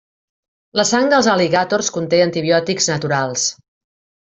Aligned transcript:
La 0.79 0.85
sang 0.93 1.11
dels 1.11 1.29
al·ligàtors 1.35 1.93
conté 2.01 2.23
antibiòtics 2.29 2.93
naturals. 2.97 3.49